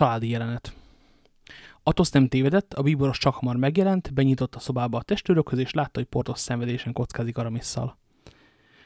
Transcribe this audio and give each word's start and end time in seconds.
Családi 0.00 0.28
jelenet. 0.28 0.74
Atosz 1.82 2.10
nem 2.10 2.28
tévedett, 2.28 2.74
a 2.74 2.82
bíboros 2.82 3.18
csak 3.18 3.34
hamar 3.34 3.56
megjelent, 3.56 4.14
benyitott 4.14 4.54
a 4.54 4.58
szobába 4.58 4.98
a 4.98 5.02
testőrökhöz, 5.02 5.58
és 5.58 5.72
látta, 5.72 5.98
hogy 5.98 6.08
Portos 6.08 6.38
szenvedésen 6.38 6.92
kockázik 6.92 7.38
Aramisszal. 7.38 7.98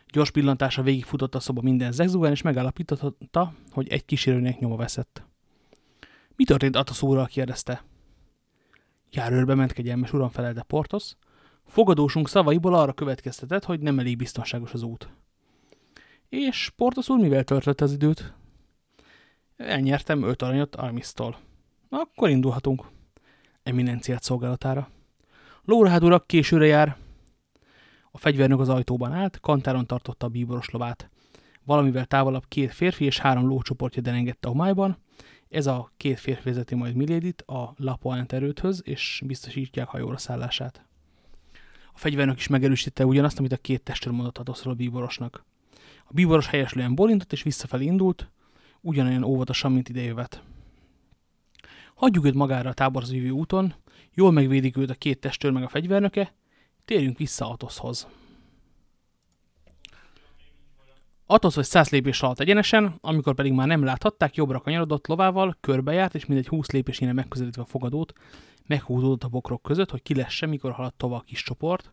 Gyors 0.08 0.30
pillantása 0.30 0.82
végigfutott 0.82 1.34
a 1.34 1.40
szoba 1.40 1.60
minden 1.60 1.92
zegzugán, 1.92 2.30
és 2.30 2.42
megállapította, 2.42 3.52
hogy 3.70 3.88
egy 3.88 4.04
kísérőnek 4.04 4.58
nyoma 4.58 4.76
veszett. 4.76 5.22
Mi 6.36 6.44
történt 6.44 6.76
Atosz 6.76 7.02
úrral? 7.02 7.26
kérdezte. 7.26 7.84
Járőrbe 9.10 9.54
ment 9.54 9.72
kegyelmes 9.72 10.12
uram 10.12 10.30
felelte 10.30 10.62
Portos. 10.62 11.16
Fogadósunk 11.66 12.28
szavaiból 12.28 12.74
arra 12.74 12.92
következtetett, 12.92 13.64
hogy 13.64 13.80
nem 13.80 13.98
elég 13.98 14.16
biztonságos 14.16 14.72
az 14.72 14.82
út. 14.82 15.08
És 16.28 16.72
Portos 16.76 17.08
úr 17.08 17.20
mivel 17.20 17.44
töltött 17.44 17.80
az 17.80 17.92
időt? 17.92 18.34
Elnyertem 19.56 20.22
öt 20.22 20.42
aranyat 20.42 20.76
Armisztól. 20.76 21.38
Akkor 21.88 22.28
indulhatunk. 22.28 22.84
Eminenciát 23.62 24.22
szolgálatára. 24.22 24.88
Lórhád 25.64 26.04
urak 26.04 26.26
későre 26.26 26.66
jár. 26.66 26.96
A 28.10 28.18
fegyvernök 28.18 28.60
az 28.60 28.68
ajtóban 28.68 29.12
állt, 29.12 29.40
kantáron 29.40 29.86
tartotta 29.86 30.26
a 30.26 30.28
bíboros 30.28 30.70
lovát. 30.70 31.10
Valamivel 31.64 32.04
távolabb 32.04 32.44
két 32.48 32.72
férfi 32.72 33.04
és 33.04 33.18
három 33.18 33.46
lócsoportja 33.46 34.02
derengette 34.02 34.48
a 34.48 34.54
májban. 34.54 34.98
Ez 35.48 35.66
a 35.66 35.92
két 35.96 36.20
férfi 36.20 36.48
vezeti 36.48 36.74
majd 36.74 36.94
Milédit 36.94 37.42
a 37.42 37.74
Lapoánt 37.76 38.32
erődhöz, 38.32 38.82
és 38.84 39.22
biztosítják 39.26 39.88
hajóra 39.88 40.18
szállását. 40.18 40.86
A 41.92 41.98
fegyvernök 41.98 42.36
is 42.36 42.46
megerősítette 42.46 43.06
ugyanazt, 43.06 43.38
amit 43.38 43.52
a 43.52 43.56
két 43.56 43.82
testőr 43.82 44.12
mondott 44.12 44.38
a 44.38 44.74
bíborosnak. 44.74 45.44
A 46.04 46.12
bíboros 46.12 46.46
helyeslően 46.46 46.94
bolintott 46.94 47.32
és 47.32 47.42
visszafelé 47.42 47.84
indult, 47.84 48.30
ugyanolyan 48.84 49.22
óvatosan, 49.22 49.72
mint 49.72 49.88
idejövet. 49.88 50.42
Hagyjuk 51.94 52.24
őt 52.24 52.34
magára 52.34 52.70
a 52.70 52.74
táborhoz 52.74 53.12
úton, 53.12 53.74
jól 54.14 54.32
megvédik 54.32 54.76
őt 54.76 54.90
a 54.90 54.94
két 54.94 55.20
testőr 55.20 55.52
meg 55.52 55.62
a 55.62 55.68
fegyvernöke, 55.68 56.34
térjünk 56.84 57.18
vissza 57.18 57.50
Atoszhoz. 57.50 58.08
Atosz 61.26 61.54
vagy 61.54 61.64
száz 61.64 61.90
lépés 61.90 62.22
alatt 62.22 62.40
egyenesen, 62.40 62.98
amikor 63.00 63.34
pedig 63.34 63.52
már 63.52 63.66
nem 63.66 63.84
láthatták, 63.84 64.34
jobbra 64.34 64.60
kanyarodott 64.60 65.06
lovával, 65.06 65.56
körbejárt, 65.60 66.14
és 66.14 66.26
mindegy 66.26 66.48
húsz 66.48 66.70
lépésére 66.70 67.12
megközelítve 67.12 67.62
a 67.62 67.66
fogadót, 67.66 68.12
meghúzódott 68.66 69.24
a 69.24 69.28
bokrok 69.28 69.62
között, 69.62 69.90
hogy 69.90 70.02
kilesse, 70.02 70.46
mikor 70.46 70.72
haladt 70.72 70.96
tovább 70.96 71.20
a 71.20 71.24
kis 71.26 71.42
csoport, 71.42 71.90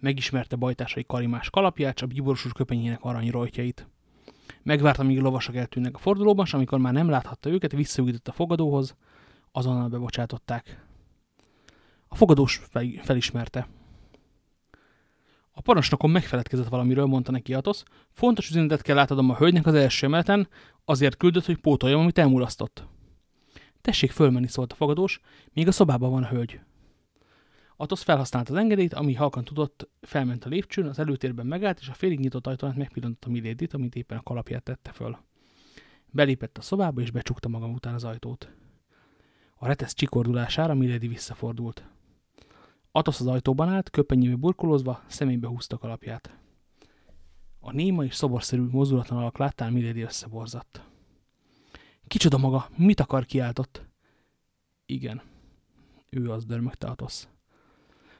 megismerte 0.00 0.56
bajtársai 0.56 1.04
karimás 1.06 1.50
kalapját, 1.50 2.00
a 2.00 2.06
bíborosús 2.06 2.52
köpenyének 2.52 3.02
aranyrojtjait. 3.02 3.86
Megvárta, 4.62 5.02
míg 5.02 5.18
a 5.18 5.22
lovasok 5.22 5.56
eltűnnek 5.56 5.94
a 5.94 5.98
fordulóban, 5.98 6.44
és 6.44 6.54
amikor 6.54 6.78
már 6.78 6.92
nem 6.92 7.08
láthatta 7.08 7.50
őket, 7.50 7.72
visszaütött 7.72 8.28
a 8.28 8.32
fogadóhoz, 8.32 8.96
azonnal 9.52 9.88
bebocsátották. 9.88 10.86
A 12.08 12.14
fogadós 12.14 12.62
fel, 12.70 12.86
felismerte. 13.02 13.68
A 15.50 15.60
parancsnokon 15.60 16.10
megfeledkezett 16.10 16.68
valamiről, 16.68 17.06
mondta 17.06 17.30
neki 17.30 17.54
Atosz. 17.54 17.84
Fontos 18.10 18.50
üzenetet 18.50 18.82
kell 18.82 18.98
átadom 18.98 19.30
a 19.30 19.36
hölgynek 19.36 19.66
az 19.66 19.74
első 19.74 20.06
emeleten, 20.06 20.48
azért 20.84 21.16
küldött, 21.16 21.44
hogy 21.44 21.56
pótoljam, 21.56 22.00
amit 22.00 22.18
elmulasztott. 22.18 22.86
Tessék 23.80 24.10
fölmenni, 24.10 24.48
szólt 24.48 24.72
a 24.72 24.74
fogadós, 24.74 25.20
még 25.52 25.68
a 25.68 25.72
szobában 25.72 26.10
van 26.10 26.22
a 26.22 26.28
hölgy. 26.28 26.60
Atosz 27.82 28.02
felhasználta 28.02 28.52
az 28.52 28.58
engedélyt, 28.58 28.94
ami 28.94 29.14
halkan 29.14 29.44
tudott, 29.44 29.88
felment 30.00 30.44
a 30.44 30.48
lépcsőn, 30.48 30.86
az 30.86 30.98
előtérben 30.98 31.46
megállt, 31.46 31.80
és 31.80 31.88
a 31.88 31.94
félig 31.94 32.18
nyitott 32.18 32.46
ajtónát 32.46 32.76
megpillantotta 32.76 33.30
Milédit, 33.30 33.74
amit 33.74 33.94
éppen 33.94 34.18
a 34.18 34.22
kalapját 34.22 34.62
tette 34.62 34.92
föl. 34.92 35.18
Belépett 36.10 36.58
a 36.58 36.60
szobába, 36.62 37.00
és 37.00 37.10
becsukta 37.10 37.48
magam 37.48 37.72
után 37.72 37.94
az 37.94 38.04
ajtót. 38.04 38.50
A 39.54 39.66
retesz 39.66 39.94
csikordulására 39.94 40.74
Milédi 40.74 41.08
visszafordult. 41.08 41.84
Atosz 42.92 43.20
az 43.20 43.26
ajtóban 43.26 43.68
állt, 43.68 43.90
köpenyébe 43.90 44.36
burkolózva, 44.36 45.02
szemébe 45.06 45.46
húzta 45.46 45.78
kalapját. 45.78 46.36
A 47.60 47.72
néma 47.72 48.04
és 48.04 48.14
szoborszerű 48.14 48.62
mozdulatlan 48.62 49.18
alak 49.18 49.38
láttán 49.38 49.72
Milédi 49.72 50.00
összeborzatt. 50.00 50.82
Kicsoda 52.06 52.38
maga, 52.38 52.68
mit 52.76 53.00
akar 53.00 53.24
kiáltott? 53.24 53.82
Igen, 54.86 55.22
ő 56.10 56.30
az 56.30 56.44
dörmögte 56.44 56.86
Atosz. 56.86 57.28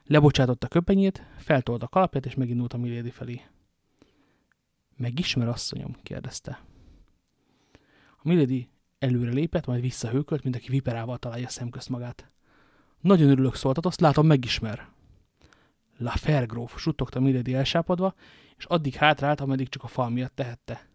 Lebocsátotta 0.07 0.69
köpenyét, 0.69 1.23
feltolta 1.37 1.85
a 1.85 1.89
kalapját, 1.89 2.27
és 2.27 2.35
megindult 2.35 2.73
a 2.73 2.79
Milady 2.79 3.11
felé. 3.11 3.41
Megismer, 4.97 5.49
asszonyom? 5.49 5.97
kérdezte. 6.03 6.61
A 8.17 8.29
Milady 8.29 8.69
előre 8.99 9.31
lépett, 9.31 9.67
majd 9.67 9.81
visszahőkölt, 9.81 10.43
mint 10.43 10.57
aki 10.57 10.71
viperával 10.71 11.19
találja 11.19 11.49
szemközt 11.49 11.89
magát. 11.89 12.31
Nagyon 13.01 13.29
örülök 13.29 13.55
szóltat, 13.55 13.87
azt 13.87 14.01
látom 14.01 14.27
megismer. 14.27 14.89
La 15.99 16.11
Fergróf, 16.11 16.79
suttogta 16.79 17.21
Milady 17.21 17.55
elsápadva, 17.55 18.15
és 18.57 18.65
addig 18.65 18.95
hátrált, 18.95 19.41
ameddig 19.41 19.69
csak 19.69 19.83
a 19.83 19.87
fal 19.87 20.11
miatt 20.11 20.35
tehette. 20.35 20.89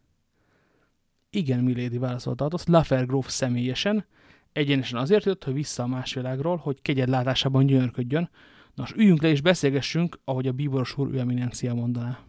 Igen, 1.30 1.60
Milady 1.60 1.98
válaszolta 1.98 2.46
Atos, 2.46 2.64
La 2.66 2.84
Fergróf 2.84 3.30
személyesen, 3.30 4.06
egyenesen 4.52 5.00
azért 5.00 5.26
jött, 5.26 5.44
hogy 5.44 5.54
vissza 5.54 5.84
a 5.84 5.88
más 5.88 6.14
világról, 6.14 6.58
hogy 6.58 6.82
kegyed 6.82 7.10
látásában 7.10 7.66
gyönyörködjön, 7.66 8.30
Nos, 8.78 8.94
üljünk 8.94 9.22
le 9.22 9.30
és 9.30 9.42
beszélgessünk, 9.42 10.20
ahogy 10.24 10.48
a 10.48 10.52
bíboros 10.52 10.98
úr 10.98 11.14
ő 11.14 11.20
eminencia 11.20 11.74
mondaná. 11.74 12.20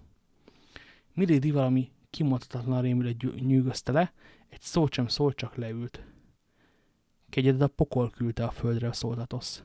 Milady 1.15 1.51
valami 1.51 1.91
kimondhatatlan 2.11 2.83
rémület 2.83 3.41
nyűgözte 3.41 3.93
le, 3.93 4.13
egy 4.49 4.61
szót 4.61 4.93
sem 4.93 5.07
szólt, 5.07 5.37
csak 5.37 5.57
leült. 5.57 6.03
Kegyedet 7.29 7.61
a 7.61 7.69
pokol 7.69 8.11
küldte 8.11 8.45
a 8.45 8.51
földre, 8.51 8.93
szóltatosz. 8.93 9.63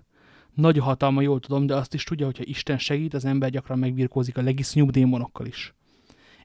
Nagy 0.54 0.78
a 0.78 0.84
hatalma, 0.84 1.22
jól 1.22 1.40
tudom, 1.40 1.66
de 1.66 1.76
azt 1.76 1.94
is 1.94 2.04
tudja, 2.04 2.26
hogyha 2.26 2.44
Isten 2.44 2.78
segít, 2.78 3.14
az 3.14 3.26
ember 3.26 3.50
gyakran 3.50 3.80
megbirkózik 3.80 4.38
a 4.38 4.42
legisznyúbb 4.42 4.90
démonokkal 4.90 5.46
is. 5.46 5.74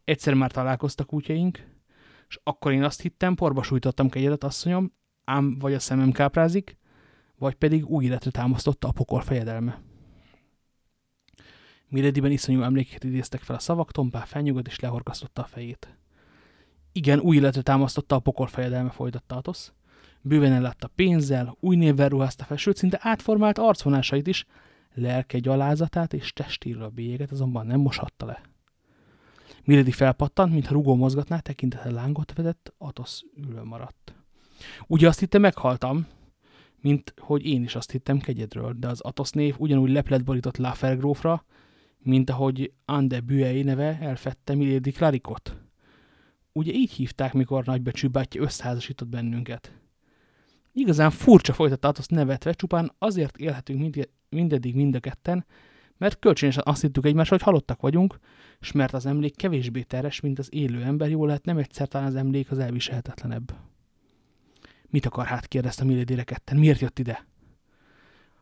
Egyszer 0.05 0.35
már 0.35 0.51
találkoztak 0.51 1.13
útjaink, 1.13 1.67
és 2.29 2.39
akkor 2.43 2.73
én 2.73 2.85
azt 2.85 3.01
hittem, 3.01 3.35
porba 3.35 3.63
sújtottam 3.63 4.09
kegyedet, 4.09 4.45
asszonyom, 4.45 4.93
ám 5.25 5.59
vagy 5.59 5.75
a 5.75 5.79
szemem 5.79 6.13
káprázik, 6.13 6.79
vagy 7.39 7.55
pedig 7.55 7.87
új 7.87 8.05
életre 8.05 8.31
támasztotta 8.31 8.89
a 8.89 8.93
pokol 8.93 9.21
fejedelme. 9.21 9.87
Milediben 11.89 12.31
iszonyú 12.31 12.63
emlékeket 12.63 13.05
idéztek 13.05 13.41
fel 13.41 13.57
a 13.57 13.59
szavak, 13.59 13.93
Tompá 13.93 14.25
felnyugodt 14.25 14.67
és 14.67 14.81
lehorgasztotta 14.81 15.43
a 15.43 15.47
fejét. 15.47 15.97
Igen, 16.93 17.19
új 17.19 17.37
életre 17.37 17.63
támasztotta 17.63 18.15
a 18.15 18.19
pokol 18.19 18.47
fejedelme, 18.47 18.91
folytatta 18.91 19.37
Atosz. 19.37 19.73
Bőven 20.21 20.53
ellátta 20.53 20.91
pénzzel, 20.95 21.57
új 21.61 21.77
névvel 21.77 22.09
ruházta 22.09 22.45
fel, 22.45 22.57
sőt, 22.57 22.77
szinte 22.77 22.99
átformált 23.03 23.59
arcvonásait 23.59 24.27
is, 24.27 24.47
lelke 24.95 25.39
gyalázatát 25.39 26.13
és 26.13 26.33
testéről 26.33 26.83
a 26.83 26.89
bélyeget 26.89 27.31
azonban 27.31 27.67
nem 27.67 27.81
moshatta 27.81 28.27
le. 28.27 28.41
Miledi 29.65 29.91
felpattant, 29.91 30.53
mintha 30.53 30.73
rugó 30.73 30.95
mozgatná, 30.95 31.39
tekintete 31.39 31.91
lángot 31.91 32.33
vedett, 32.33 32.73
Atosz 32.79 33.25
ülve 33.37 33.63
maradt. 33.63 34.15
Ugye 34.87 35.09
azt 35.09 35.19
hitte, 35.19 35.39
meghaltam, 35.39 36.07
mint 36.81 37.15
hogy 37.17 37.47
én 37.47 37.63
is 37.63 37.75
azt 37.75 37.91
hittem 37.91 38.19
kegyedről, 38.19 38.75
de 38.79 38.89
az 38.89 39.01
Atosz 39.01 39.31
név 39.31 39.55
ugyanúgy 39.59 39.91
leplet 39.91 40.25
borított 40.25 40.57
Lafergrófra, 40.57 41.45
mint 42.09 42.31
ahogy 42.31 42.73
Ande 42.85 43.21
Buei 43.21 43.63
neve 43.63 43.99
elfette 44.01 44.55
Milady 44.55 44.91
Clarikot. 44.91 45.57
Ugye 46.53 46.73
így 46.73 46.93
hívták, 46.93 47.33
mikor 47.33 47.65
nagybecsű 47.65 48.07
bátyja 48.07 48.43
összeházasított 48.43 49.09
bennünket. 49.09 49.73
Igazán 50.73 51.11
furcsa 51.11 51.53
folytatta 51.53 51.89
azt 51.89 52.11
nevetve, 52.11 52.53
csupán 52.53 52.93
azért 52.99 53.37
élhetünk 53.37 53.81
mind, 53.81 54.09
mindeddig 54.29 54.75
mind 54.75 54.95
a 54.95 55.01
ketten, 55.01 55.47
mert 55.97 56.19
kölcsönösen 56.19 56.63
azt 56.67 56.81
hittük 56.81 57.07
egymásra, 57.07 57.37
hogy 57.37 57.45
halottak 57.45 57.81
vagyunk, 57.81 58.19
és 58.61 58.73
mert 58.73 58.93
az 58.93 59.07
emlék 59.07 59.37
kevésbé 59.37 59.83
teres, 59.83 60.21
mint 60.21 60.39
az 60.39 60.49
élő 60.51 60.83
ember, 60.83 61.11
jól 61.11 61.27
lehet 61.27 61.45
nem 61.45 61.59
egyszer 61.59 61.89
talán 61.89 62.07
az 62.07 62.15
emlék 62.15 62.51
az 62.51 62.59
elviselhetetlenebb. 62.59 63.55
Mit 64.87 65.07
akar 65.07 65.27
hát, 65.27 65.47
kérdezte 65.47 65.85
Milady 65.85 66.15
reketten, 66.15 66.57
miért 66.57 66.81
jött 66.81 66.99
ide? 66.99 67.27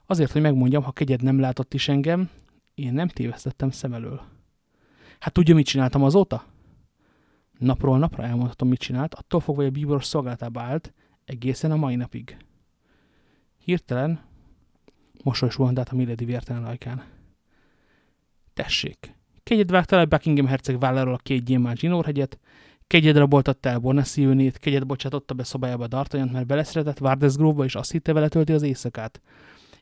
Azért, 0.07 0.33
hogy 0.33 0.43
megmondjam, 0.43 0.83
ha 0.83 0.93
kegyed 0.93 1.23
nem 1.23 1.41
látott 1.41 1.75
is 1.75 1.89
engem, 1.89 2.31
én 2.77 2.93
nem 2.93 3.09
tévesztettem 3.09 3.71
szem 3.71 3.93
elől. 3.93 4.21
Hát 5.19 5.33
tudja, 5.33 5.55
mit 5.55 5.67
csináltam 5.67 6.03
azóta? 6.03 6.45
Napról 7.59 7.99
napra 7.99 8.23
elmondhatom, 8.23 8.69
mit 8.69 8.79
csinált, 8.79 9.15
attól 9.15 9.41
fogva, 9.41 9.61
hogy 9.61 9.71
a 9.71 9.75
bíboros 9.75 10.05
szolgálatába 10.05 10.61
állt, 10.61 10.93
egészen 11.25 11.71
a 11.71 11.77
mai 11.77 11.97
napig. 11.97 12.37
Hirtelen 13.59 14.21
mosoly 15.23 15.49
suhant 15.49 15.79
át 15.79 15.89
a 15.89 15.95
Milady 15.95 16.25
vértelen 16.25 16.65
ajkán. 16.65 17.05
Tessék, 18.55 19.15
kegyed 19.43 19.71
vágta 19.71 19.97
le 19.97 20.05
Buckingham 20.05 20.47
herceg 20.47 20.79
válláról 20.79 21.15
a 21.15 21.21
két 21.23 21.45
gyémán 21.45 21.77
zsinórhegyet, 21.77 22.39
kegyed 22.87 23.17
raboltatta 23.17 23.69
el 23.69 23.79
Bonassi 23.79 24.53
kegyed 24.53 24.87
bocsátotta 24.87 25.35
be 25.35 25.45
szobájába 25.45 25.87
D'Artagnan, 25.89 26.33
mert 26.33 26.47
beleszeretett 26.47 26.99
Vardesgrove-ba, 26.99 27.65
és 27.65 27.75
azt 27.75 27.93
hitte 27.93 28.13
vele 28.13 28.29
tölti 28.29 28.53
az 28.53 28.63
éjszakát. 28.63 29.21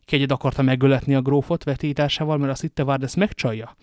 Kegyed 0.04 0.30
akarta 0.30 0.62
megöletni 0.62 1.14
a 1.14 1.22
grófot 1.22 1.64
vetétásával, 1.64 2.38
mert 2.38 2.52
azt 2.52 2.60
hitte 2.60 2.82
Vardes 2.82 3.14
megcsalja. 3.14 3.76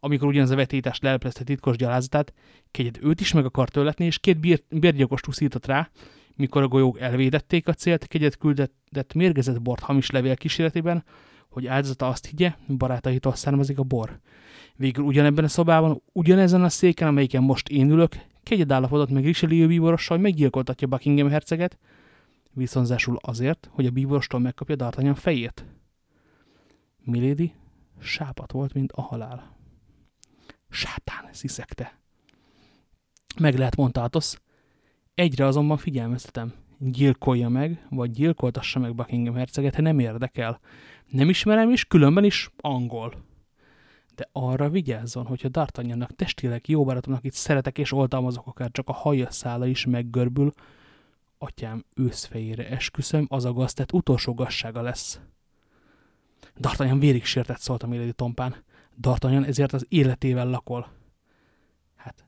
Amikor 0.00 0.28
ugyanaz 0.28 0.50
a 0.50 0.56
vetétás 0.56 0.98
lelplezte 1.00 1.44
titkos 1.44 1.76
gyalázatát, 1.76 2.32
kegyed 2.70 2.98
őt 3.02 3.20
is 3.20 3.32
meg 3.32 3.44
akart 3.44 3.76
öletni, 3.76 4.04
és 4.04 4.18
két 4.18 4.38
bérgyakost 4.68 5.28
úszított 5.28 5.66
rá, 5.66 5.90
Mikor 6.36 6.62
a 6.62 6.68
golyók 6.68 7.00
elvédették 7.00 7.68
a 7.68 7.72
célt, 7.72 8.06
kegyet 8.06 8.36
küldett 8.36 9.12
mérgezett 9.14 9.62
bort 9.62 9.82
hamis 9.82 10.10
levél 10.10 10.36
kíséretében, 10.36 11.04
hogy 11.48 11.66
áldozata 11.66 12.08
azt 12.08 12.26
higgye, 12.26 12.54
barátaitól 12.76 13.34
származik 13.34 13.78
a 13.78 13.82
bor. 13.82 14.20
Végül 14.76 15.04
ugyanebben 15.04 15.44
a 15.44 15.48
szobában, 15.48 16.02
ugyanezen 16.12 16.64
a 16.64 16.68
széken, 16.68 17.08
amelyiken 17.08 17.42
most 17.42 17.68
én 17.68 17.90
ülök, 17.90 18.16
kegyed 18.42 18.72
állapodott 18.72 19.10
meg 19.10 19.24
Richelieu 19.24 19.66
bíborossal, 19.66 20.16
hogy 20.16 20.26
meggyilkoltatja 20.26 20.88
Buckingham 20.88 21.28
herceget, 21.28 21.78
viszonzásul 22.54 23.18
azért, 23.20 23.68
hogy 23.72 23.86
a 23.86 23.90
bíborostól 23.90 24.40
megkapja 24.40 24.76
D'Artagnan 24.76 25.14
fejét. 25.14 25.64
Milady 27.04 27.54
sápat 28.00 28.52
volt, 28.52 28.74
mint 28.74 28.92
a 28.92 29.02
halál. 29.02 29.56
Sátán, 30.70 31.28
sziszegte. 31.32 31.98
Meg 33.40 33.58
lehet, 33.58 33.76
mondta. 33.76 34.10
Egyre 35.14 35.46
azonban 35.46 35.76
figyelmeztetem. 35.76 36.52
Gyilkolja 36.78 37.48
meg, 37.48 37.86
vagy 37.90 38.10
gyilkoltassa 38.10 38.78
meg 38.78 38.94
Buckingham 38.94 39.34
herceget, 39.34 39.74
ha 39.74 39.82
nem 39.82 39.98
érdekel. 39.98 40.60
Nem 41.06 41.28
ismerem 41.28 41.70
is, 41.70 41.84
különben 41.84 42.24
is 42.24 42.50
angol. 42.56 43.24
De 44.14 44.28
arra 44.32 44.68
vigyázzon, 44.68 45.26
hogyha 45.26 45.48
D'Artagnannak 45.48 46.16
testileg 46.16 46.68
jó 46.68 46.84
barátomnak 46.84 47.24
itt 47.24 47.32
szeretek 47.32 47.78
és 47.78 47.92
oltalmazok, 47.92 48.46
akár 48.46 48.70
csak 48.70 48.88
a 48.88 48.92
haja 48.92 49.30
szála 49.30 49.66
is 49.66 49.86
meggörbül, 49.86 50.52
atyám 51.44 51.84
őszfejére 51.96 52.68
esküszöm, 52.68 53.26
az 53.28 53.44
a 53.44 53.52
gaztet 53.52 53.92
utolsó 53.92 54.34
gazsága 54.34 54.82
lesz. 54.82 55.20
D'Artagnan 56.60 56.96
vérig 56.98 57.24
sértett 57.24 57.82
a 57.82 57.86
Milady 57.86 58.12
tompán. 58.12 58.54
D'Artagnan 59.00 59.46
ezért 59.46 59.72
az 59.72 59.86
életével 59.88 60.48
lakol. 60.48 60.88
Hát, 61.96 62.24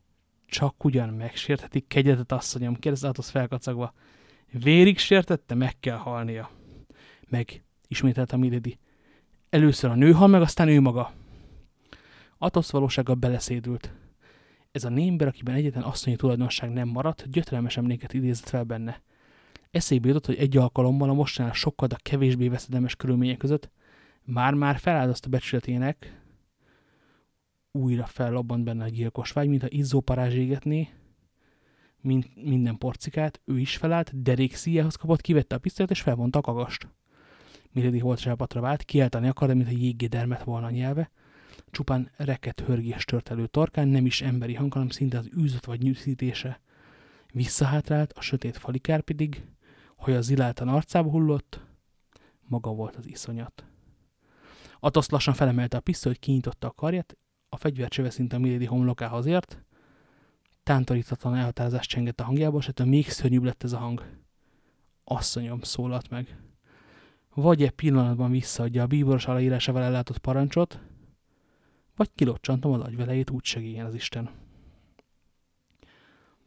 csak 0.47 0.85
ugyan 0.85 1.09
megsérthetik 1.09 1.87
kegyetet, 1.87 2.33
asszonyom, 2.33 2.75
kérdezte 2.75 3.09
Athos 3.09 3.31
felkacagva. 3.31 3.93
Vérig 4.53 4.99
sértette, 4.99 5.55
meg 5.55 5.79
kell 5.81 5.97
halnia. 5.97 6.51
Meg, 7.29 7.65
ismételt 7.89 8.33
a 8.33 8.37
Milady. 8.37 8.79
Először 9.51 9.91
a 9.91 9.95
nő 9.95 10.13
hal 10.13 10.29
meg, 10.29 10.41
aztán 10.41 10.69
ő 10.69 10.81
maga. 10.81 11.13
Athos 12.39 12.71
valósággal 12.71 13.15
beleszédült. 13.15 13.93
Ez 14.77 14.85
a 14.85 14.89
némber, 14.89 15.29
akiben 15.29 15.55
egyetlen 15.55 15.83
asszonyi 15.83 16.17
tulajdonság 16.17 16.71
nem 16.73 16.89
maradt, 16.89 17.31
gyötrelmes 17.31 17.77
emléket 17.77 18.13
idézett 18.13 18.49
fel 18.49 18.65
benne. 18.65 19.03
Eszébe 19.71 20.09
jutott, 20.09 20.27
hogy 20.27 20.37
egy 20.37 20.57
alkalommal 20.57 21.09
a 21.09 21.13
mostanál 21.13 21.53
sokkal 21.53 21.89
a 21.89 21.97
kevésbé 22.03 22.49
veszedelmes 22.49 22.97
körülmények 22.97 23.37
között 23.37 23.71
már-már 24.25 24.79
feláldozta 24.79 25.29
becsületének, 25.29 26.23
újra 27.73 28.05
fellobbant 28.07 28.65
benne 28.65 28.85
a 28.85 28.89
gyilkos 28.89 29.33
vágy, 29.33 29.49
mint 29.49 29.63
a 29.63 29.69
izzó 29.71 30.01
parázs 30.01 30.35
égetné, 30.35 30.89
mint 32.01 32.45
minden 32.45 32.79
porcikát, 32.79 33.41
ő 33.45 33.59
is 33.59 33.77
felállt, 33.77 34.23
derék 34.23 34.55
szíjához 34.55 34.95
kapott, 34.95 35.21
kivette 35.21 35.55
a 35.55 35.59
pisztolyt 35.59 35.91
és 35.91 36.01
felvonta 36.01 36.39
a 36.39 36.43
kagast. 36.43 36.89
Milady 37.71 37.99
holtsápatra 37.99 38.61
vált, 38.61 38.83
kiáltani 38.83 39.29
akarta, 39.29 39.55
mint 39.55 39.69
a 39.69 39.79
jéggédermet 39.79 40.43
volna 40.43 40.67
a 40.67 40.71
nyelve, 40.71 41.11
csupán 41.71 42.11
reket 42.17 42.61
hörgés 42.61 43.05
tört 43.05 43.31
elő 43.31 43.47
torkán, 43.47 43.89
nem 43.89 44.07
is 44.07 44.23
emberi 44.23 44.55
hang, 44.55 44.73
hanem 44.73 44.89
szinte 44.89 45.19
az 45.19 45.29
űzött 45.39 45.65
vagy 45.65 45.83
nyűszítése. 45.83 46.61
Visszahátrált, 47.33 48.13
a 48.13 48.21
sötét 48.21 48.57
falikár 48.57 49.01
pedig, 49.01 49.43
az 49.97 50.25
ziláltan 50.25 50.69
arcába 50.69 51.11
hullott, 51.11 51.61
maga 52.49 52.71
volt 52.71 52.97
az 52.97 53.07
iszonyat. 53.07 53.65
Atosz 54.81 55.11
lassan 55.11 55.35
felemelte 55.35 55.77
a 55.77 55.81
pisztolyt, 55.81 56.19
kinyitotta 56.19 56.67
a 56.67 56.73
karját, 56.73 57.17
a 57.49 57.57
fegyvercsöve 57.57 58.11
szinte 58.11 58.37
a 58.37 58.39
Milady 58.39 58.65
homlokához 58.65 59.27
ért, 59.27 59.65
tántorítatlan 60.63 61.35
elhatározás 61.35 61.87
csengett 61.87 62.21
a 62.21 62.25
hangjából, 62.25 62.61
és 62.61 62.69
ettől 62.69 62.87
még 62.87 63.09
szörnyűbb 63.09 63.43
lett 63.43 63.63
ez 63.63 63.73
a 63.73 63.79
hang. 63.79 64.05
Asszonyom, 65.05 65.61
szólalt 65.61 66.11
meg. 66.11 66.39
Vagy 67.35 67.63
egy 67.63 67.71
pillanatban 67.71 68.31
visszaadja 68.31 68.83
a 68.83 68.87
bíboros 68.87 69.27
aláírásával 69.27 69.83
ellátott 69.83 70.19
parancsot, 70.19 70.81
vagy 71.97 72.11
kilocsantom 72.15 72.73
az 72.73 72.81
agyvelejét, 72.81 73.31
úgy 73.31 73.45
segélyen 73.45 73.87
az 73.87 73.95
Isten. 73.95 74.31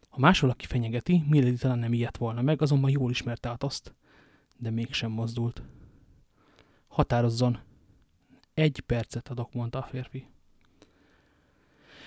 Ha 0.10 0.20
más 0.20 0.40
valaki 0.40 0.66
fenyegeti, 0.66 1.24
Milady 1.28 1.56
talán 1.56 1.80
nem 1.80 1.94
ilyet 1.94 2.18
volna 2.18 2.42
meg, 2.42 2.62
azonban 2.62 2.90
jól 2.90 3.12
ismerte 3.12 3.50
át 3.50 3.64
azt, 3.64 3.96
de 4.58 4.70
mégsem 4.70 5.12
mozdult. 5.12 5.62
Határozzon. 6.88 7.60
Egy 8.54 8.80
percet 8.80 9.30
adok, 9.30 9.54
mondta 9.54 9.80
a 9.80 9.84
férfi. 9.84 10.28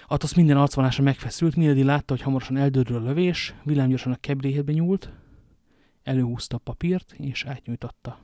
Atosz 0.06 0.34
minden 0.34 0.56
arcvonása 0.56 1.02
megfeszült, 1.02 1.56
Milady 1.56 1.82
látta, 1.82 2.14
hogy 2.14 2.22
hamarosan 2.22 2.56
eldődül 2.56 2.96
a 2.96 3.00
lövés, 3.00 3.54
villámgyorsan 3.64 4.12
a 4.12 4.16
kebréhetbe 4.16 4.72
nyúlt, 4.72 5.12
előhúzta 6.02 6.56
a 6.56 6.60
papírt, 6.64 7.12
és 7.12 7.44
átnyújtotta. 7.44 8.18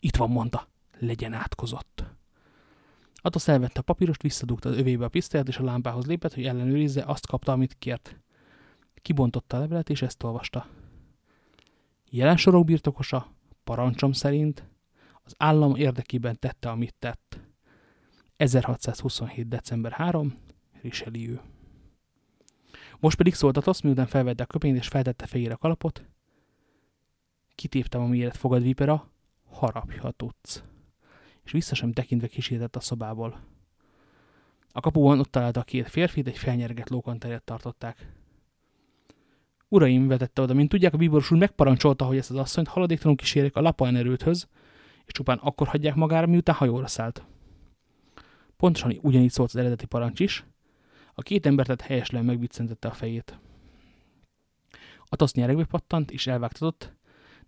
Itt 0.00 0.16
van, 0.16 0.30
mondta, 0.30 0.68
legyen 0.98 1.32
átkozott. 1.32 2.19
Atosz 3.22 3.48
elvette 3.48 3.80
a 3.80 3.82
papírost, 3.82 4.22
visszadugta 4.22 4.68
az 4.68 4.76
övébe 4.76 5.04
a 5.04 5.08
pisztolyát, 5.08 5.48
és 5.48 5.56
a 5.56 5.64
lámpához 5.64 6.06
lépett, 6.06 6.34
hogy 6.34 6.46
ellenőrizze, 6.46 7.02
azt 7.02 7.26
kapta, 7.26 7.52
amit 7.52 7.76
kért. 7.78 8.20
Kibontotta 8.94 9.56
a 9.56 9.60
levelet, 9.60 9.90
és 9.90 10.02
ezt 10.02 10.22
olvasta. 10.22 10.66
Jelen 12.10 12.36
sorok 12.36 12.64
birtokosa, 12.64 13.34
parancsom 13.64 14.12
szerint, 14.12 14.68
az 15.22 15.34
állam 15.38 15.74
érdekében 15.74 16.38
tette, 16.38 16.70
amit 16.70 16.94
tett. 16.98 17.40
1627. 18.36 19.48
december 19.48 19.92
3. 19.92 20.38
Richelieu. 20.82 21.36
Most 22.98 23.16
pedig 23.16 23.34
szólt 23.34 23.56
a 23.56 23.60
tosz, 23.60 23.80
miután 23.80 24.06
felvette 24.06 24.42
a 24.42 24.46
köpényt 24.46 24.76
és 24.76 24.88
feltette 24.88 25.26
fejére 25.26 25.54
a 25.54 25.56
kalapot. 25.56 26.04
Kitéptem 27.54 28.00
a 28.00 28.06
méret 28.06 28.36
fogadvipera, 28.36 29.10
harapja, 29.50 30.00
ha 30.00 30.10
tudsz 30.10 30.62
és 31.50 31.56
vissza 31.56 31.74
sem 31.74 31.92
tekintve 31.92 32.26
kísértett 32.26 32.76
a 32.76 32.80
szobából. 32.80 33.40
A 34.72 34.80
kapuban 34.80 35.18
ott 35.18 35.30
találta 35.30 35.60
a 35.60 35.62
két 35.62 35.88
férfit, 35.88 36.26
egy 36.26 36.38
felnyerget 36.38 36.90
lókanterjet 36.90 37.42
tartották. 37.42 38.12
Uraim, 39.68 40.08
vetette 40.08 40.42
oda, 40.42 40.54
mint 40.54 40.68
tudják, 40.68 40.94
a 40.94 40.96
bíboros 40.96 41.30
úr 41.30 41.38
megparancsolta, 41.38 42.04
hogy 42.04 42.16
ezt 42.16 42.30
az 42.30 42.36
asszonyt 42.36 42.68
haladéktalanul 42.68 43.18
kísérjék 43.18 43.56
a 43.56 43.60
lapain 43.60 43.96
erőthöz, 43.96 44.48
és 45.04 45.12
csupán 45.12 45.38
akkor 45.38 45.66
hagyják 45.66 45.94
magára, 45.94 46.26
miután 46.26 46.54
hajóra 46.54 46.86
szállt. 46.86 47.24
Pontosan 48.56 48.98
ugyanígy 49.02 49.30
szólt 49.30 49.48
az 49.48 49.56
eredeti 49.56 49.86
parancs 49.86 50.20
is. 50.20 50.44
A 51.14 51.22
két 51.22 51.46
embertet 51.46 51.80
helyeslen 51.80 52.24
megviccentette 52.24 52.88
a 52.88 52.92
fejét. 52.92 53.38
A 55.04 55.16
tasz 55.16 55.34
nyeregbe 55.34 55.64
pattant, 55.64 56.10
és 56.10 56.26
elvágtatott, 56.26 56.92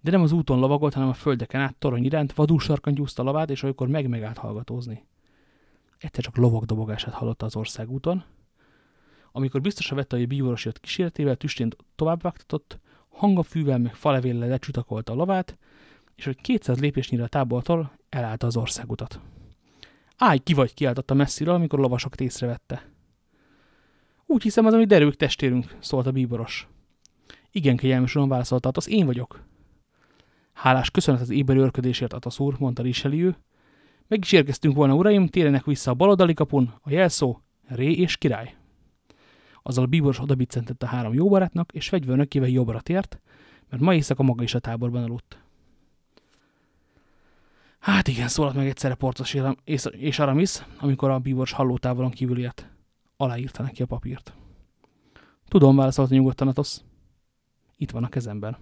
de 0.03 0.11
nem 0.11 0.23
az 0.23 0.33
úton 0.33 0.59
lovagolt, 0.59 0.95
hanem 0.95 1.09
a 1.09 1.15
földeken 1.15 1.61
át 1.61 1.77
torony 1.77 2.05
iránt, 2.05 2.33
vadul 2.33 2.61
sarkan 2.61 2.95
gyúzta 2.95 3.23
a 3.23 3.25
lovát, 3.25 3.51
és 3.51 3.63
olykor 3.63 3.89
meg 3.89 4.09
megállt 4.09 4.39
hallgatózni. 4.39 5.05
Egyszer 5.99 6.25
csak 6.25 6.37
lovak 6.37 6.65
dobogását 6.65 7.15
hallotta 7.15 7.47
az 7.47 7.57
országúton. 7.57 8.25
Amikor 9.33 9.61
biztosan 9.61 9.97
vette, 9.97 10.17
hogy 10.17 10.25
a 10.25 10.29
bíboros 10.29 10.65
jött 10.65 10.81
kísérletével, 10.81 11.37
tüstént 11.37 11.77
tovább 11.97 12.23
vágtatott, 12.23 12.79
hangafűvel 13.09 13.79
meg 13.79 13.95
falevéllel 13.95 14.49
lecsutakolta 14.49 15.13
a 15.13 15.17
lovát, 15.17 15.59
és 16.15 16.25
hogy 16.25 16.41
200 16.41 16.81
lépésnyire 16.81 17.23
a 17.23 17.29
tábortól 17.29 17.93
elállta 18.09 18.47
az 18.47 18.57
országutat. 18.57 19.21
Állj, 20.17 20.39
ki 20.39 20.55
vagy, 20.55 20.75
kiáltotta 20.75 21.15
messziről, 21.15 21.55
amikor 21.55 21.79
a 21.79 21.83
lovasok 21.83 22.21
észrevette. 22.21 22.91
Úgy 24.27 24.43
hiszem 24.43 24.67
az, 24.67 24.75
ami 24.75 24.85
derők 24.85 25.17
testérünk, 25.17 25.77
szólt 25.81 26.07
a 26.07 26.13
bíboros. 26.13 26.69
Igen, 27.51 27.77
kegyelmes 27.77 28.15
uram, 28.15 28.29
válaszolta, 28.29 28.71
az 28.73 28.89
én 28.89 29.07
vagyok. 29.07 29.51
Hálás 30.53 30.91
köszönet 30.91 31.21
az 31.21 31.31
éberi 31.31 31.59
örködésért, 31.59 32.13
Atasz 32.13 32.39
úr, 32.39 32.55
mondta 32.59 32.83
Richelieu. 32.83 33.31
Meg 34.09 34.19
is 34.23 34.33
érkeztünk 34.33 34.75
volna, 34.75 34.95
uraim, 34.95 35.29
térjenek 35.29 35.65
vissza 35.65 35.91
a 35.91 35.95
baloldali 35.95 36.35
kapun, 36.35 36.75
a 36.81 36.91
jelszó, 36.91 37.41
Ré 37.67 37.93
és 37.93 38.17
király. 38.17 38.55
Azzal 39.63 39.85
a 39.85 39.87
bíboros 39.87 40.21
odabiccentett 40.21 40.83
a 40.83 40.87
három 40.87 41.15
jó 41.15 41.29
barátnak, 41.29 41.73
és 41.73 41.89
fegyvernökével 41.89 42.49
jobbra 42.49 42.81
tért, 42.81 43.21
mert 43.69 43.83
ma 43.83 43.95
éjszaka 43.95 44.23
maga 44.23 44.43
is 44.43 44.55
a 44.55 44.59
táborban 44.59 45.03
aludt. 45.03 45.39
Hát 47.79 48.09
igen, 48.09 48.29
szólalt 48.29 48.55
meg 48.55 48.67
egyszerre 48.67 48.95
Portos 48.95 49.37
és 49.91 50.19
Aramis, 50.19 50.63
amikor 50.79 51.11
a 51.11 51.19
bíboros 51.19 51.53
hallótávolon 51.53 52.11
kívül 52.11 52.39
ért. 52.39 52.71
Aláírta 53.17 53.63
neki 53.63 53.83
a 53.83 53.87
papírt. 53.87 54.33
Tudom, 55.49 55.77
válaszolta 55.77 56.15
nyugodtan 56.15 56.49
Atosz. 56.49 56.85
Itt 57.77 57.91
van 57.91 58.05
a 58.05 58.09
kezemben. 58.09 58.57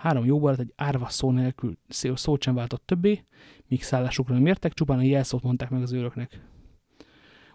Három 0.00 0.24
jó 0.24 0.38
barát 0.38 0.58
egy 0.58 0.72
árva 0.76 1.08
szó 1.08 1.30
nélkül 1.30 1.76
szót 1.88 2.42
sem 2.42 2.54
váltott 2.54 2.86
többé, 2.86 3.24
míg 3.68 3.82
szállásukra 3.82 4.34
nem 4.34 4.46
értek, 4.46 4.72
csupán 4.72 4.98
a 4.98 5.02
jelszót 5.02 5.42
mondták 5.42 5.70
meg 5.70 5.82
az 5.82 5.92
őröknek. 5.92 6.40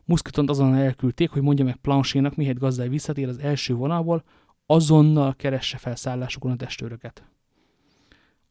Muszketont 0.04 0.50
azonnal 0.50 0.80
elküldték, 0.80 1.30
hogy 1.30 1.42
mondja 1.42 1.66
meg 1.66 1.76
Planchénak, 1.76 2.36
mihelyt 2.36 2.60
gazdály 2.60 2.90
visszatér 2.90 3.28
az 3.28 3.38
első 3.38 3.74
vonalból, 3.74 4.24
azonnal 4.66 5.36
keresse 5.36 5.78
fel 5.78 5.96
szállásukon 5.96 6.52
a 6.52 6.56
testőröket. 6.56 7.24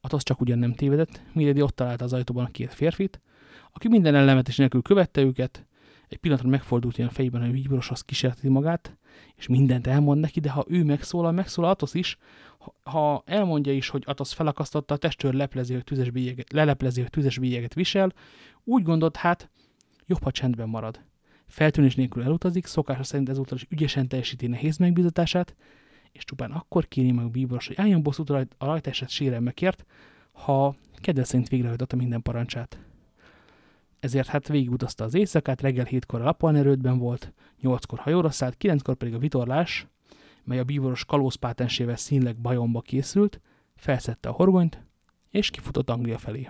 Atosz 0.00 0.22
csak 0.22 0.40
ugyan 0.40 0.58
nem 0.58 0.72
tévedett, 0.72 1.22
Milady 1.32 1.62
ott 1.62 1.76
találta 1.76 2.04
az 2.04 2.12
ajtóban 2.12 2.44
a 2.44 2.50
két 2.50 2.74
férfit, 2.74 3.20
aki 3.72 3.88
minden 3.88 4.14
ellemetés 4.14 4.56
nélkül 4.56 4.82
követte 4.82 5.20
őket, 5.20 5.66
egy 6.14 6.20
pillanatra 6.20 6.48
megfordult 6.48 6.98
ilyen 6.98 7.10
fejében, 7.10 7.40
hogy 7.40 7.50
a 7.50 7.52
bíboroshoz 7.52 8.00
kísérleti 8.00 8.48
magát, 8.48 8.96
és 9.36 9.46
mindent 9.46 9.86
elmond 9.86 10.20
neki, 10.20 10.40
de 10.40 10.50
ha 10.50 10.64
ő 10.68 10.84
megszólal, 10.84 11.32
megszólal 11.32 11.70
Atosz 11.70 11.94
is, 11.94 12.18
ha 12.82 13.22
elmondja 13.26 13.72
is, 13.72 13.88
hogy 13.88 14.02
Atosz 14.06 14.32
felakasztotta, 14.32 14.94
a 14.94 14.96
testőr 14.96 15.34
leplezi, 15.34 15.72
hogy 15.72 15.84
tüzes 15.84 16.10
bélyeget, 16.10 16.52
leleplezi, 16.52 17.00
hogy 17.00 17.10
tüzes 17.10 17.38
bélyeget 17.38 17.74
visel, 17.74 18.12
úgy 18.64 18.82
gondolt, 18.82 19.16
hát 19.16 19.50
jobb, 20.06 20.22
ha 20.22 20.30
csendben 20.30 20.68
marad. 20.68 21.00
Feltűnés 21.46 21.94
nélkül 21.94 22.22
elutazik, 22.22 22.66
szokása 22.66 23.02
szerint 23.02 23.28
ezúttal 23.28 23.56
is 23.56 23.66
ügyesen 23.70 24.08
teljesíti 24.08 24.46
nehéz 24.46 24.76
megbízatását, 24.76 25.54
és 26.12 26.24
csupán 26.24 26.50
akkor 26.50 26.88
kéri 26.88 27.12
meg 27.12 27.30
bíboros, 27.30 27.66
hogy 27.66 27.76
álljon 27.78 28.02
bosszút 28.02 28.30
a 28.30 28.46
rajtaeset 28.58 29.08
sérelmekért, 29.08 29.84
ha 30.32 30.74
kedves 30.94 31.26
szerint 31.26 31.48
végrehajtotta 31.48 31.96
minden 31.96 32.22
parancsát. 32.22 32.78
Ezért 34.04 34.28
hát 34.28 34.48
végigutazta 34.48 35.04
az 35.04 35.14
éjszakát, 35.14 35.60
reggel 35.60 35.84
hétkor 35.84 36.20
a 36.20 36.24
Lapaln 36.24 36.56
erődben 36.56 36.98
volt, 36.98 37.32
nyolckor 37.60 37.98
hajóra 37.98 38.30
szállt, 38.30 38.56
kilenckor 38.56 38.94
pedig 38.94 39.14
a 39.14 39.18
vitorlás, 39.18 39.86
mely 40.42 40.58
a 40.58 40.64
bíboros 40.64 41.04
kalózpátensével 41.04 41.96
színleg 41.96 42.36
bajomba 42.36 42.80
készült, 42.80 43.40
felszette 43.76 44.28
a 44.28 44.32
horgonyt, 44.32 44.82
és 45.30 45.50
kifutott 45.50 45.90
Anglia 45.90 46.18
felé. 46.18 46.48